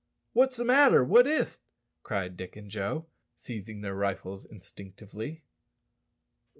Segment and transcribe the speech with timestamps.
[0.33, 1.03] "What's the matter?
[1.03, 1.59] what is't?"
[2.01, 3.05] cried Dick and Joe,
[3.37, 5.43] seizing their rifles instinctively.